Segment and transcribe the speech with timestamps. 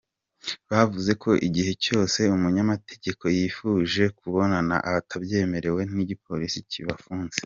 [0.71, 7.39] Bavuze ko igihe cyose umunyamategeko yifuje kubabona atabyemerewe n'igipolisi kibafunze.